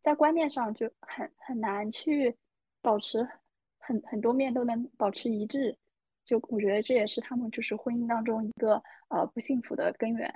[0.00, 2.36] 在观念上就很很难去
[2.80, 3.28] 保持
[3.78, 5.76] 很很多面都能保持一致。
[6.24, 10.28] 就我觉得这也是他们就是婚姻当中一个呃不幸福的根源。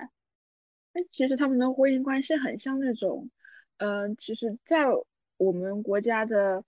[0.91, 3.29] 哎，其实他们的婚姻关系很像那种，
[3.77, 4.85] 嗯，其实，在
[5.37, 6.61] 我们国家的。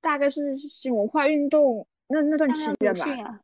[0.00, 3.40] 大概是新文化运动那那段期间吧，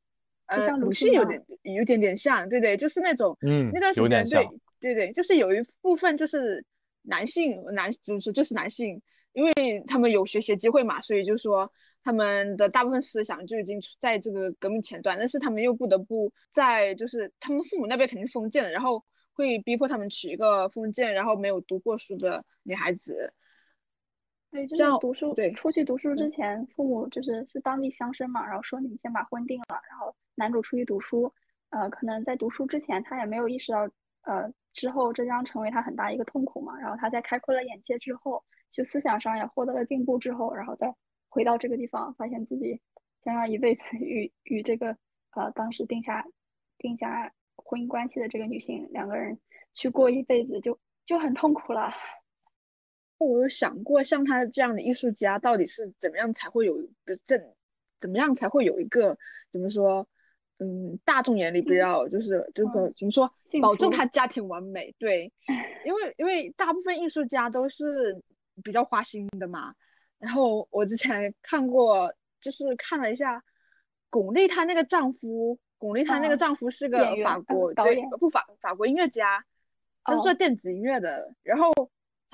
[0.47, 4.49] 呃，鲁迅有点有点点像，对对，就是那种，嗯，那段时间，对
[4.81, 6.65] 对对，就是有一部分就是
[7.03, 9.01] 男性男，就是就是男性，
[9.33, 9.53] 因为
[9.87, 11.71] 他们有学习机会嘛，所以就说
[12.03, 23.33] 他们的大部分思想就已经在这个革命前端，但是他们又不得不在，就是他们父母那边肯定封建，然后会逼迫他们娶一个封建然后没有读过书的女孩子。
[24.57, 31.31] 对，就是读书，对，出去读书之前，父母就是是当地乡绅嘛，然后说你们先把婚定了，然后男主出去读书，
[31.71, 33.81] 呃，可能在读书之前他也没有意识到，
[34.23, 40.95] 呃，之后这将成为他很大一个痛苦嘛，然后他在开阔了眼界之后，就思想上也获得了进步之后，然后再
[41.29, 42.81] 回到这个地方，发现自己
[43.23, 44.97] 将要一辈子 与与这个
[45.33, 46.25] 呃当时定下
[46.79, 49.39] 定下婚姻关系的这个女性两个人
[49.75, 51.91] 去过一辈子，就就很痛苦了。
[53.19, 56.79] 我有想过，像他这样的艺术家，到底是怎么样才会有
[57.25, 57.41] 这
[57.99, 59.17] 怎么样才会有一个
[59.51, 60.07] 怎么说？
[60.59, 63.31] 嗯，大众眼里比较就是这个怎么说？
[63.61, 64.95] 保证他家庭完美。
[64.99, 65.33] 对，
[65.85, 68.19] 因为因为大部分艺术家都是
[68.63, 69.75] 比较花心的嘛。
[70.19, 73.43] 然后我之前看过，就是看了一下
[74.11, 79.45] 巩俐她那个丈夫，巩俐她那个丈夫是个法国对不法法国音乐家，
[80.05, 81.73] 他是做电子音乐的，然后。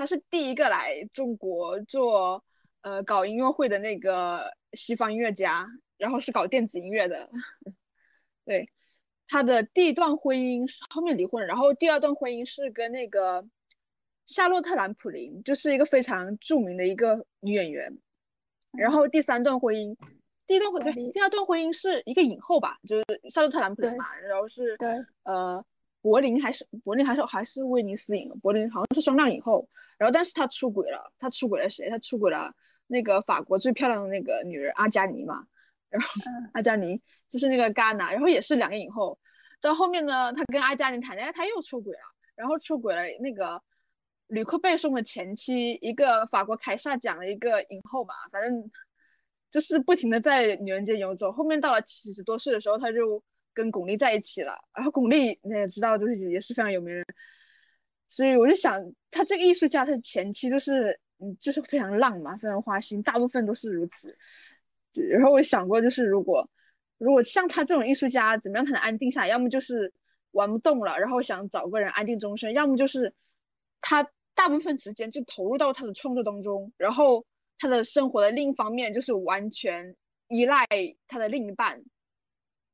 [0.03, 2.43] 他是第一个来中国做
[2.81, 5.65] 呃搞音乐会的那个西方音乐家，
[5.97, 7.31] 然后是搞电子音乐的。
[8.45, 8.69] 对，
[9.29, 13.47] 他的第一段婚姻是后面离婚，然后第二段婚姻是跟那个
[14.27, 17.97] 夏洛特·兰普林，就是一个非常著名的一个女演员。
[18.73, 19.97] 然后第三段婚姻，
[20.49, 24.89] 第一段婚对，第二段婚姻是一个影后吧，就是夏洛特·兰普林嘛，然后是对
[25.23, 25.65] 呃。
[26.03, 29.67] 柏林还是柏林还是还是威尼斯影，柏林好像是双料影后。
[29.97, 31.89] 然后，但是他出轨了，他出轨了谁？
[31.89, 32.53] 他出轨了
[32.89, 35.47] 那个法国最漂亮的那个女人阿加尼嘛。
[35.89, 36.09] 然后
[36.55, 39.17] 阿加尼就是那个戛纳，然后也是两个影后。
[39.61, 42.01] 到后面呢，他跟阿加尼谈恋爱，他又出轨了，
[42.35, 43.63] 然后出轨了那个
[44.27, 48.15] 吕克贝松的前妻，一个法国凯撒奖的一个影后嘛。
[48.33, 48.69] 反正
[49.53, 51.31] 就是不停的在女人间游走。
[51.31, 53.23] 后面到了七十多岁的时候，他就。
[53.55, 57.05] 跟巩俐在一起了，然后巩俐你也知道，就是也是非常有名人，
[58.09, 64.17] 所以我就想，他这个艺术家，他前期就是，嗯，就是非常浪嘛，非常花心，大部分都是如此。
[65.11, 66.49] 然后我想过，就是如果
[66.99, 69.29] 如果像他这种艺术家，怎么样才能安定下来？
[69.29, 69.93] 要么就是
[70.33, 73.13] 玩不动了，然后想找个人安定终身；要么就是
[73.81, 77.25] 他大部分时间就投入到他的创作当中，然后
[77.59, 79.95] 他的生活的另一方面就是完全
[80.29, 80.67] 依赖
[81.09, 81.83] 他的另一半。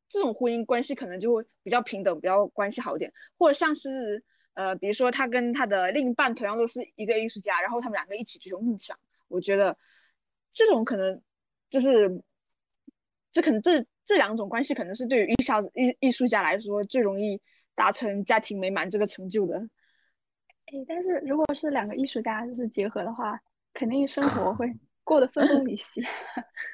[0.09, 4.23] 这种婚姻关系可能就会比较平等，比较关系好一点，或者像是
[4.55, 8.99] 呃，比如说他跟他的另一半同样都是一个艺术家，然后他们两个一起追求梦想。
[9.29, 9.77] 我觉得
[10.51, 11.21] 这种可能
[11.69, 12.09] 就是，
[13.31, 17.39] 这可能这这两种关系可能是对于艺校艺艺术家来说最容易
[17.75, 19.59] 达成家庭美满这个成就的。
[20.67, 23.39] 哎，但是如果是两个艺术家就是结合的话，
[23.75, 24.67] 肯定生活 会
[25.05, 26.03] 过得分崩离析。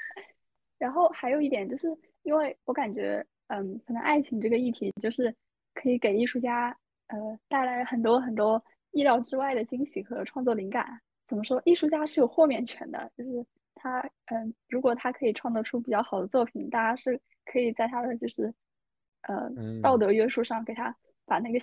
[0.78, 1.88] 然后还有一点就是。
[2.24, 5.32] 因为我感觉，嗯，可能爱情这个议题就是
[5.74, 6.76] 可以给艺术家，
[7.08, 11.00] 呃，带来很多很多意料之外的惊喜和创作灵感。
[11.28, 11.60] 怎么说？
[11.66, 18.52] 艺术家是有豁免权的，就是他，嗯，如果他可以创作出比较好的作品，大家是可以在他的就是，
[19.22, 19.50] 呃，
[19.82, 21.58] 道德约束上给他把那个，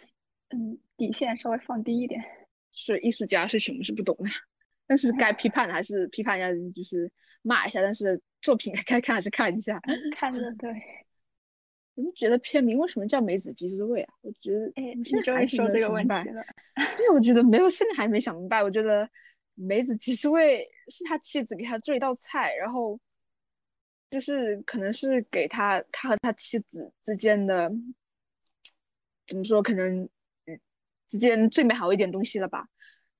[0.49, 2.23] 嗯，底线稍微放低一点。
[2.71, 4.29] 是艺术家是什么是不懂的，
[4.85, 8.21] 但是该批判的还是批判一下，就是骂一下，但是。
[8.41, 9.79] 作品该看还是看一下，
[10.15, 10.69] 看的对。
[11.93, 14.13] 你们觉得片名为什么叫梅子鸡之味啊？
[14.21, 16.41] 我觉得，哎，现在还说这个问题了。
[16.95, 18.63] 对，我觉得没有，现在还没想明白。
[18.63, 19.07] 我觉得
[19.55, 22.97] 梅子鸡之味是他妻子给他做一道菜，然后
[24.09, 27.69] 就是可能是给他他和他妻子之间的
[29.27, 30.01] 怎么说，可能
[30.45, 30.59] 嗯
[31.07, 32.65] 之间最美好一点东西了吧？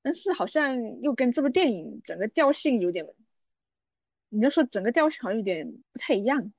[0.02, 3.06] 但是好像又跟这部电影整个调性有点。
[4.34, 6.54] 你就说整个调性好像有点不太一样。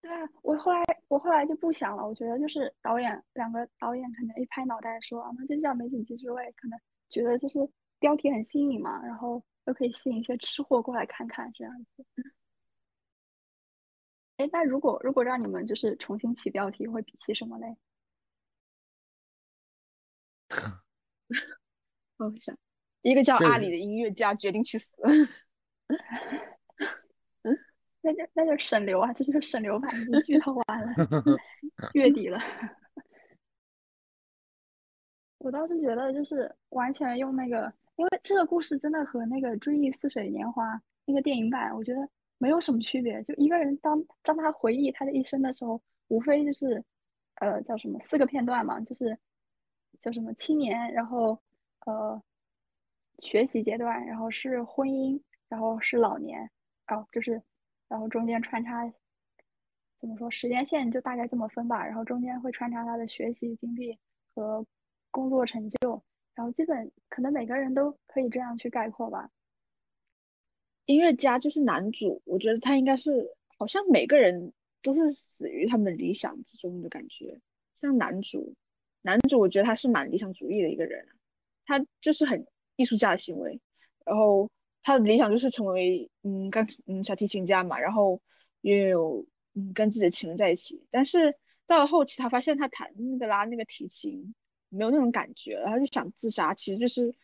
[0.00, 2.06] 对啊，我后来我后来就不想了。
[2.06, 6.78] 我觉得就是导演两个导演可能一拍脑袋说啊，那就叫《美景鸡之味》，可能
[7.08, 7.58] 觉得就是
[7.98, 12.06] 标题很新颖嘛，然后又可以吸引一些吃货过来看看这样子。
[14.36, 17.76] 哎，那如果如果让你们就是重新起标题，会起什么嘞？
[22.18, 22.56] 我想，
[23.02, 25.02] 一个叫阿里的音乐家决定去死。
[28.08, 30.94] 那就那就省流啊，这就是省流版，已经剧透完了，
[31.92, 32.38] 月底了。
[35.38, 43.22] 我倒是觉得，就是完全用那个，因为这个故事真的和那个《追忆似水年华》那个电影版，我觉得没有什么区别。
[43.24, 46.82] 就一个人当当他回忆他的一生的时候，无非就是，
[47.34, 49.18] 呃，叫什么四个片段嘛，就是
[49.98, 51.38] 叫什么青年，然后
[51.84, 52.22] 呃
[53.18, 56.50] 学习阶段，然后是婚姻，然后是老年，
[56.86, 57.42] 哦，就是。
[57.88, 58.84] 然后中间穿插，
[59.98, 60.30] 怎么说？
[60.30, 61.84] 时间线就大概这么分吧。
[61.86, 63.98] 然后中间会穿插他的学习经历
[64.34, 64.62] 和
[65.10, 66.02] 工作成就。
[66.34, 69.30] 然后基本可能每个人都可以这样去概括吧。
[70.84, 77.40] 音乐家就是男主，我觉得他应该是好像每个人都是死于他们理想之中的感觉。
[77.74, 78.54] 像男主，
[79.02, 81.06] 男主我觉得他是蛮理想主义的一个人，
[81.64, 82.46] 他就是很
[82.76, 83.58] 艺术家的行为。
[84.04, 84.46] 然后。
[84.88, 88.18] 他的理想就是成为嗯钢嗯小提琴家嘛，然后
[88.62, 89.22] 拥有
[89.52, 90.82] 嗯跟自己的情人在一起。
[90.90, 91.30] 但是
[91.66, 94.34] 到了后期，他发现他弹那个拉那个提琴
[94.70, 96.54] 没有那种感觉了，他就想自杀。
[96.54, 97.14] 其实就是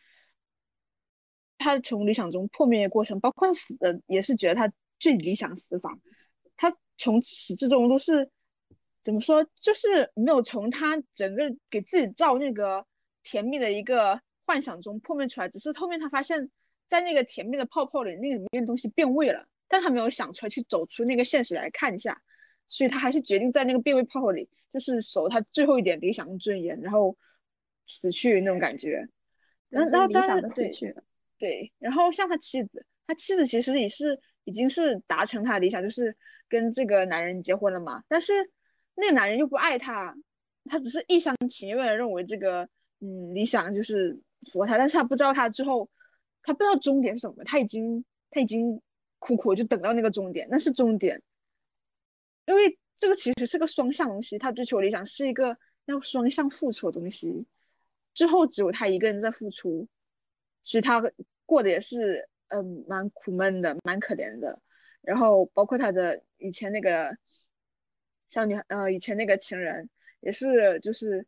[1.57, 5.97] 他从理想中破灭的过程，包括死的也是觉得他最理想死法。
[6.55, 8.29] 他从始至终都是
[9.01, 12.85] 怎么说，就是没有从他整个给自己造那个
[13.23, 16.47] 甜蜜的一个幻想中破灭出来，只是后面他发现。
[16.87, 22.15] 在那个甜蜜的泡泡里，那个里面的东西变味了，但他没有想出来去走出那个现实来看一下，
[22.67, 27.17] 所以他还是决定在那个变味泡泡里，就是守他最后一点理想尊严，然后
[27.87, 29.07] 死去那种感觉。
[29.69, 30.69] 然后，然后当然对
[31.39, 36.15] 对，然后像他妻子，他妻子其实也是已经是达成他的理想，就是
[36.47, 38.03] 跟这个男人结婚了嘛。
[38.07, 38.31] 但是
[38.93, 40.15] 那个男人又不爱他，
[40.65, 42.61] 他只是一厢情愿的认为这个
[42.99, 44.17] 嗯理想就是
[44.51, 45.89] 符合他，但是他不知道他最后。
[46.45, 48.79] 他不知道终点是什么，他已经他已经
[49.17, 51.19] 苦苦就等到那个终点，那是终点，
[52.45, 57.43] 因为这个其实是个双向东西，他追求理想是一个要双向付出的东西，
[58.13, 59.87] 最后只有他一个人在付出，
[60.61, 61.01] 所以他
[61.47, 64.61] 过得也是嗯蛮苦闷的，蛮可怜的。
[65.01, 67.17] 然后包括他的以前那个
[68.27, 71.25] 小女孩，呃，以前那个情人也是，就是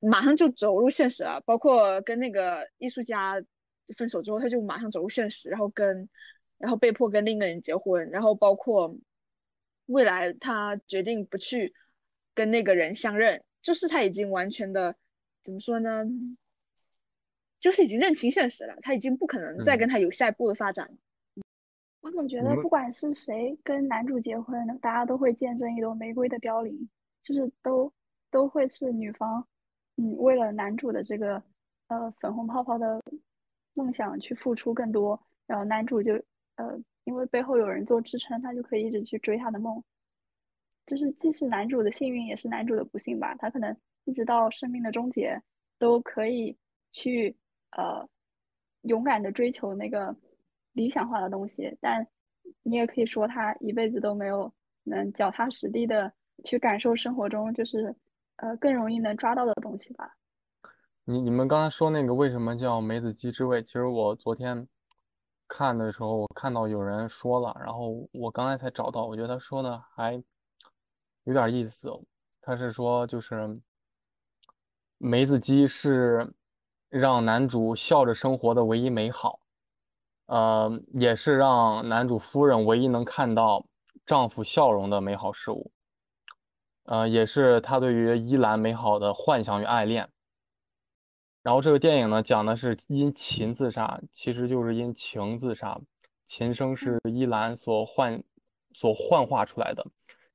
[0.00, 3.38] 马上就走入现实了，包括跟那个艺术家。
[3.96, 6.08] 分手之后，他就马上走入现实，然后跟，
[6.58, 8.96] 然后被迫跟另一个人结婚，然后包括
[9.86, 11.74] 未来他决定不去
[12.34, 14.96] 跟那个人相认，就是他已经完全的
[15.42, 16.04] 怎么说呢？
[17.60, 20.90] 就是已经认清现实了，他已经不可能再跟他有下一步的发展。
[22.02, 26.86] 我总觉得不管是谁跟男主结婚，大家都会见证一朵玫瑰的凋零，
[27.22, 27.90] 就是都
[28.30, 29.46] 都会是女方，
[29.96, 31.42] 嗯，为了男主的这个
[31.88, 33.00] 呃粉红泡泡的
[33.74, 36.14] 梦想去付出更多，然后男主就
[36.56, 39.82] 呃因为背后有人做支撑，他就可以一直去追他的梦。
[40.86, 43.34] 就是既是男主的幸运，也是男主的不幸吧。
[43.36, 45.40] 他可能一直到生命的终结，
[45.78, 46.56] 都可以
[46.92, 47.34] 去
[47.70, 48.06] 呃
[48.82, 50.14] 勇敢的追求那个
[50.72, 52.06] 理想化的东西，但
[52.62, 56.12] 你也可以说他一辈子都没有能脚踏实地的
[56.44, 57.94] 去感受生活中就是
[58.36, 60.14] 呃更容易能抓到的东西吧。
[61.06, 63.62] 你你们刚才说那个为什么叫梅子鸡之味？
[63.62, 64.66] 其实我昨天
[65.46, 70.14] 看的时候，我看到有人说了，然后我刚才才找到，我觉得他说的还
[71.24, 71.90] 有点意思。
[72.40, 73.60] 他是说就是
[74.96, 76.32] 梅子鸡是
[76.88, 79.40] 让男主笑着生活的唯一美好，
[80.24, 83.66] 呃，也是让男主夫人唯一能看到
[84.06, 85.70] 丈夫笑容的美好事物，
[86.84, 90.08] 呃，也是他对于依兰美好的幻想与爱恋。
[91.44, 95.78] 然后这个电影呢，讲的是因情自杀，其实就是因情自杀。
[96.24, 98.24] 琴声是依兰所幻
[98.72, 99.86] 所幻化出来的，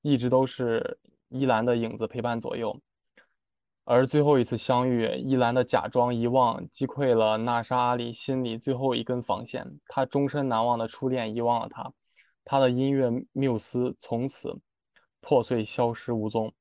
[0.03, 2.79] 一直都是依兰的影子陪伴左右。
[3.85, 9.79] 而最后一次相遇，依兰的假装遗忘击溃了娜莎阿里心里最后一根防线。
[9.87, 11.91] 她终身难忘的初恋遗忘了她，
[12.45, 14.59] 她的音乐缪斯从此
[15.21, 16.53] 破碎消失无踪。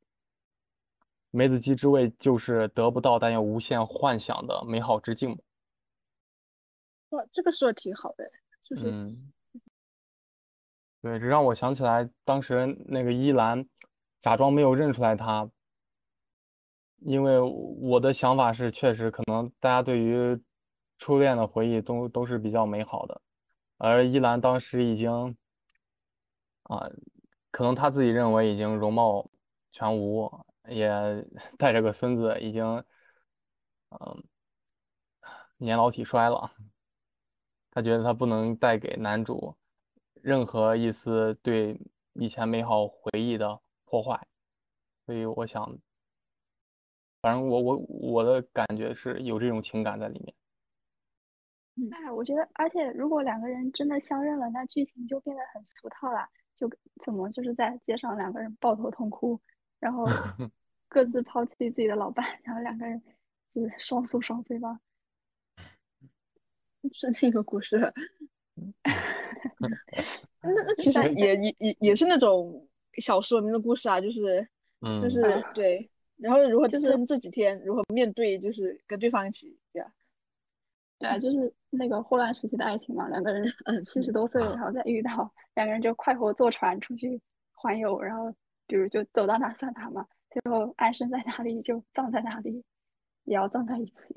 [1.30, 5.38] 梅子鸡之味就是得不到但又无限幻想的美好之境。
[7.10, 8.30] 哇，这个说的挺好的，
[8.62, 9.32] 就是嗯，
[11.00, 13.66] 对，这让我想起来当时那个依兰
[14.20, 15.50] 假装没有认出来他，
[16.98, 20.38] 因为我的想法是，确实可能大家对于
[20.98, 23.20] 初恋的回忆都都是比较美好的，
[23.76, 25.36] 而依兰当时已经
[26.64, 26.90] 啊，
[27.50, 29.30] 可能他自己认为已经容貌
[29.72, 30.30] 全无，
[30.68, 30.88] 也
[31.56, 32.64] 带着个孙子，已经
[33.90, 34.24] 嗯
[35.56, 36.52] 年老体衰了。
[37.70, 39.56] 他觉得他不能带给男主
[40.14, 41.80] 任何一丝对
[42.14, 44.26] 以前美好回忆的破坏，
[45.06, 45.78] 所以我想，
[47.20, 50.34] 反正我我我的感觉是有这种情感在里面。
[51.92, 56.28] 哎，我觉得，而且如果两个人真的相认了，那剧情就变得很俗套了。
[56.56, 56.68] 就
[57.04, 59.40] 怎么就是在街上两个人抱头痛哭，
[59.78, 60.04] 然后
[60.88, 63.00] 各自抛弃自己的老伴，然后两个人
[63.50, 64.80] 就是双宿双飞吧。
[66.92, 67.78] 是那个故事。
[70.40, 72.66] 那那其实也也也也是那种
[72.98, 74.46] 小说里面的故事啊，就是
[74.80, 79.92] 嗯，就是对，然后如何就是这几天，如何面对，就是跟对方一起对啊。
[80.98, 87.20] 对啊，就是那个霍乱时期的爱情嘛，两个人 嗯七十多岁，然后再遇到，两个人就快活坐船出去
[87.52, 88.32] 环游，然后
[88.66, 92.64] 比如就走到哪算哪嘛，最后安身在哪里就葬在哪里，
[93.24, 94.14] 也要葬在一起。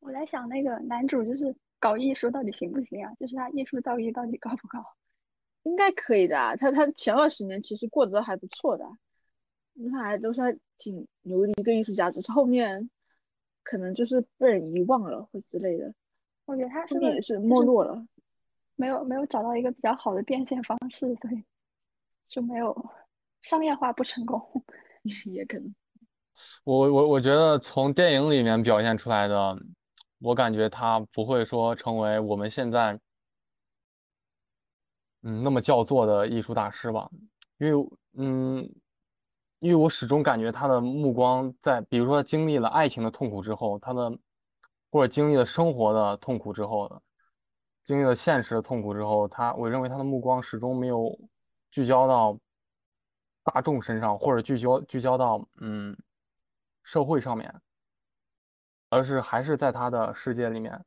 [0.00, 3.12] 我在想，那个男主就是搞艺术到底行不行啊？
[3.20, 4.84] 就是他艺术造诣到底高不高？
[5.64, 8.84] 应该可以的啊，他他前二十年其实过得都还不错的，
[9.74, 12.88] 因为他还都算挺牛的一个艺术家，只是后面
[13.62, 15.92] 可能就是被人遗忘了或之类的，
[16.46, 18.06] 我觉得他是不后面也是没落了。
[18.76, 21.44] 没有没有找到一个比较好的变现方式，所以
[22.24, 22.74] 就没有
[23.42, 24.40] 商业化不成功。
[25.32, 25.74] 也可能。
[26.64, 29.56] 我我我觉得从电影里面表现出来的，
[30.18, 32.98] 我感觉他不会说成为我们现在
[35.22, 37.08] 嗯那么叫座的艺术大师吧，
[37.58, 38.70] 因为嗯，
[39.60, 44.10] 因为我始终感觉他的目光在，比如说他经历了爱情的痛苦之后，他的
[44.90, 47.02] 或者经历了生活的痛苦之后的，
[47.84, 51.18] 经历了现实的痛苦之后，他我认为他的目光始终没有
[51.70, 52.38] 聚焦到
[53.52, 55.96] 大众身上，或者聚焦聚焦到嗯
[56.84, 57.52] 社会上面，
[58.88, 60.80] 而是还是在他的世界里面。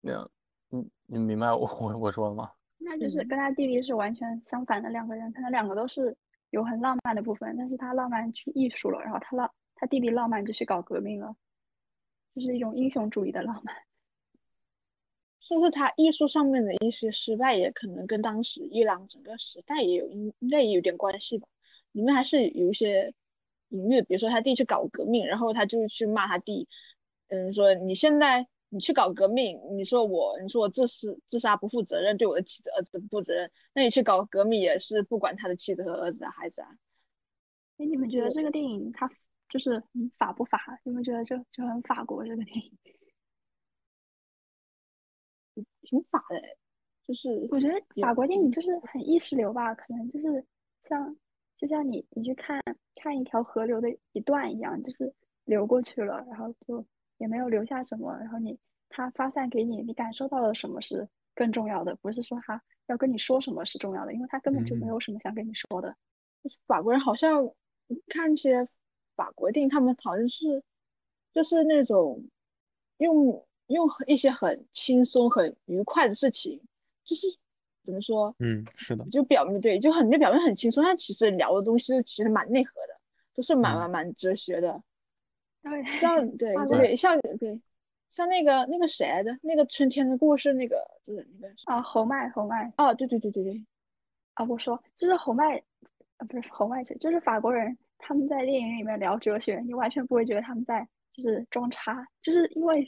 [0.00, 0.26] 那
[0.70, 2.50] 你你明白我我我说的吗？
[2.78, 6.16] 那就是嗯跟他弟弟是完全相反的两个人，可能两个都是
[6.50, 11.36] 有很浪漫的部分，但是他浪漫去艺术了，然后他浪他弟弟浪漫就去搞革命了，
[12.34, 13.74] 就是一种英雄主义的浪漫。
[15.40, 21.46] 是不是他艺术上面的一些失败，也可能跟当时伊朗整个时代也有应应该也有点关系吧？
[21.94, 23.12] 里面还是有一些
[23.70, 26.68] 隐喻，比如说他弟去搞革命，然后他就去骂他弟，
[27.28, 36.68] 嗯，说你现在你去搞革命，你说我你说我自私自杀不负责任，对我的妻子儿子不负责任，那你去搞革命也是不管他的妻子和儿子啊孩子啊，
[37.78, 39.10] 哎，你们觉得这个电影它
[39.48, 40.78] 就是很法不法？
[40.84, 42.72] 有没有觉得就就很法国这个电影？
[45.82, 46.36] 挺法的。
[47.06, 50.42] 就是我觉得法国电影就是很意识流吧，可能就是
[50.88, 51.14] 像
[51.56, 52.60] 就像你你去看
[52.96, 55.12] 看一条河流的一段一样，就是
[55.44, 56.84] 流过去了，然后就
[57.18, 65.94] 也没有留下什么，然后你它发散给你，你感受到了什么是更重要的，不是说他要跟你说什么是重要的，因为他根本就没嗯有什么想跟你说的。
[66.66, 67.48] 法国人好像
[68.08, 68.66] 看一些
[69.16, 70.62] 法国电影，他们好像是
[71.32, 72.22] 就是那种
[72.98, 76.60] 用用一些很轻松、很愉快的事情，
[77.04, 77.26] 就是
[77.84, 82.98] 怎么说，嗯，是的，就表面对，就很就表面很轻松，但其实聊的东西其实蛮内核的，
[83.34, 83.78] 都是蛮嗯。
[83.80, 84.82] 蛮蛮哲学的。
[85.64, 87.60] 对，像对对对，像对
[88.10, 93.64] 像那个那个谁来着，那个春天的故事，那个就是那个啊，侯麦侯麦哦，对对对对对，
[94.34, 95.56] 啊，我说就是侯麦，
[96.18, 102.86] 啊不是侯麦去，就是法国人他们在电影里面聊哲学，你完全不会觉得他们在就是装叉，就是因为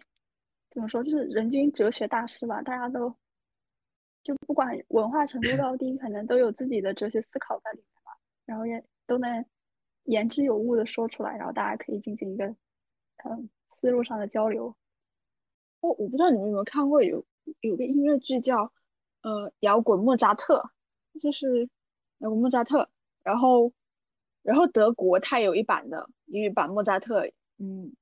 [0.69, 3.13] 怎么说，就是人均哲学大师吧，大家都
[4.27, 8.11] 就不管文化程度高低，可能都有自己的哲学思考在里面吧，
[8.45, 9.45] 然后也都能
[10.07, 12.45] 言之有物的说出来，然后大家可以进行一个
[13.25, 13.49] 嗯
[13.81, 14.75] 思路上的交流。
[15.79, 17.25] 我我不知道你们有没有看过有
[17.61, 18.73] 有个音乐剧叫
[19.23, 20.61] 呃摇滚莫扎特，
[21.21, 21.63] 就是
[22.19, 22.89] 摇滚莫扎特，
[23.23, 23.73] 然后
[24.43, 27.25] 然后德国它有一版的有一版莫扎特，
[27.59, 27.95] 嗯，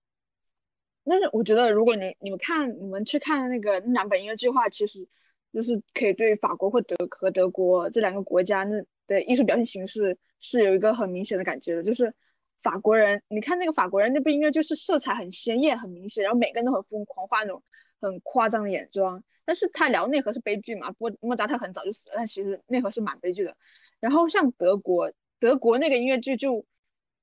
[1.05, 5.07] 但是我觉得如果你你们看你们去看那个那两本音乐剧的话，其实
[5.55, 12.13] 就是可以对法国或德和德国这两个国家那的艺术表现形式是有一个很明显的感觉的，就是
[12.61, 17.63] 法国人，你看那个法国人那部音乐就是色彩很鲜艳很明显，然后每个人都很疯狂，画那种
[18.01, 23.57] 很夸张的眼妆，但是他聊内核是悲剧嘛，莫莫扎特很早就死了，但其实内核是蛮悲剧的。
[24.01, 26.65] 然后像德国，德国那个音乐剧就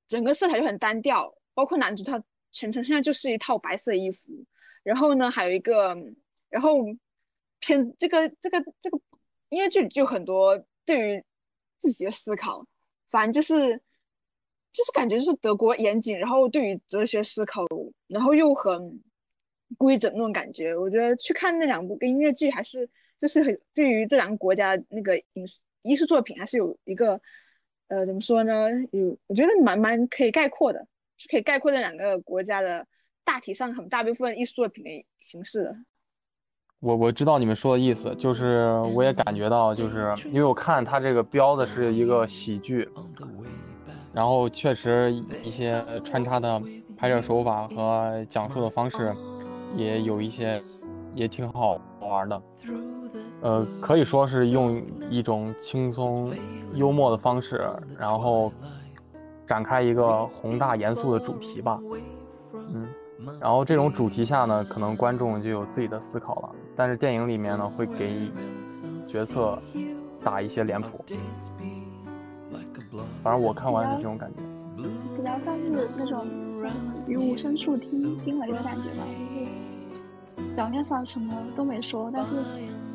[0.08, 4.32] 整个色彩就很单调，包括男主他全程现在就是一套白色衣服，
[4.84, 5.96] 然后呢还有一个，
[6.50, 6.78] 然后
[7.62, 9.00] 偏这个这个这个
[9.48, 11.24] 音乐剧就很多对于
[11.78, 12.66] 自己的思考，
[13.10, 13.78] 反正就是
[14.74, 17.66] 就是感觉就是德国严谨，然后对于哲学思考，
[18.08, 19.02] 然后又很
[19.78, 20.76] 规整那种感觉。
[20.76, 22.90] 我觉得去看那两部跟音乐剧还是
[23.22, 27.20] 就是很对于这两个国家那个影视艺术作品还是有一个
[27.88, 28.70] 呃怎么说呢？
[28.92, 30.88] 有我觉得蛮蛮可以概括的，
[31.18, 32.86] 是可以概括这两个国家的
[33.24, 35.76] 大体上很大部分艺术作品的形式的。
[36.82, 42.90] 我我知道你们说的意思，就是我也感觉到，就是因为我看它这个标的是一个喜剧，
[44.12, 45.14] 然后确实
[45.44, 46.60] 一些穿插的
[46.98, 49.16] 拍摄手法和讲述的方式
[49.76, 50.62] 也有一些
[51.14, 52.42] 也挺好玩的，
[53.42, 56.34] 呃，可以说是用一种轻松
[56.74, 57.64] 幽默的方式，
[57.96, 58.52] 然后
[59.46, 61.80] 展开一个宏大严肃的主题吧，
[63.40, 66.50] 然后这种主题下呢，可能观众就有自己的思考了。
[66.76, 68.32] 但是电影里面呢，会给
[69.08, 69.62] 角色
[70.24, 71.04] 打一些脸谱。
[73.22, 74.42] 反正我看完是这种感觉。
[75.16, 76.72] 比较像是那种嗯
[77.08, 79.06] 于无声处听惊雷的感觉吧，
[80.26, 82.36] 就是表面上什么都没说，但是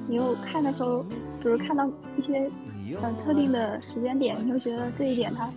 [0.08, 1.02] 你又看的时候，
[1.42, 2.50] 比如看到一些
[3.00, 5.48] 呃特定的时间点，你会觉得这一点它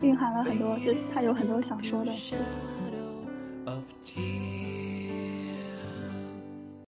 [0.00, 2.12] 蕴含了很多，就它有很多想说的。
[3.68, 4.87] of tears.